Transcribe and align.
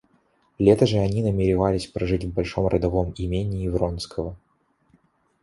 Лето 0.57 0.87
же 0.87 0.97
они 0.97 1.21
намеревались 1.21 1.85
прожить 1.85 2.25
в 2.25 2.33
большом 2.33 2.65
родовом 2.67 3.13
имении 3.17 3.67
Вронского. 3.67 4.35